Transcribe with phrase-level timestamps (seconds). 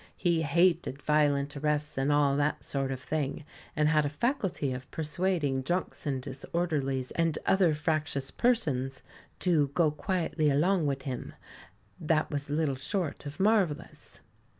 [0.17, 4.89] He hated violent arrests and all that sort of thing, and had a faculty of
[4.89, 9.03] persuading drunks and disorderlies and other fractious persons
[9.41, 11.35] to "go quietly along wid him,"
[11.99, 14.21] that was little short of marvellous.